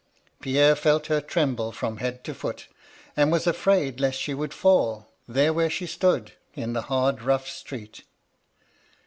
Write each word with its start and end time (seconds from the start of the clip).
Pierre 0.41 0.75
felt 0.75 1.05
her 1.13 1.21
tremble 1.21 1.71
from 1.71 1.97
head 1.97 2.23
to 2.23 2.33
foot, 2.33 2.67
and 3.15 3.31
was 3.31 3.45
afraid 3.45 3.99
lest 3.99 4.19
she 4.19 4.33
would 4.33 4.51
fall, 4.51 5.11
there 5.27 5.53
where 5.53 5.69
she 5.69 5.85
stood, 5.85 6.31
in 6.55 6.73
the 6.73 6.81
hard 6.89 7.21
rough 7.21 7.47
street. 7.47 8.01